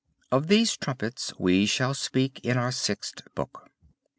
[0.31, 3.69] (Of these trumpets we shall speak in our Sixth Book.)